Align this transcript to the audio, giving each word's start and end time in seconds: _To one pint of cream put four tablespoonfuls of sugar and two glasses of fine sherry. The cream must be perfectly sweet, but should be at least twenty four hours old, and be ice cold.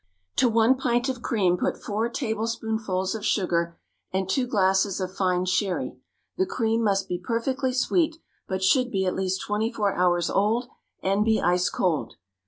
_To 0.37 0.49
one 0.49 0.77
pint 0.77 1.09
of 1.09 1.21
cream 1.21 1.57
put 1.57 1.77
four 1.77 2.09
tablespoonfuls 2.09 3.13
of 3.13 3.23
sugar 3.23 3.77
and 4.11 4.27
two 4.27 4.47
glasses 4.47 4.99
of 4.99 5.15
fine 5.15 5.45
sherry. 5.45 5.95
The 6.37 6.47
cream 6.47 6.81
must 6.83 7.07
be 7.07 7.19
perfectly 7.19 7.71
sweet, 7.71 8.17
but 8.47 8.63
should 8.63 8.89
be 8.89 9.05
at 9.05 9.13
least 9.15 9.41
twenty 9.43 9.71
four 9.71 9.93
hours 9.93 10.27
old, 10.31 10.69
and 11.03 11.23
be 11.23 11.39
ice 11.39 11.69
cold. 11.69 12.15